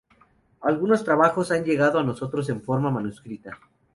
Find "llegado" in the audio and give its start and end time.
1.63-1.99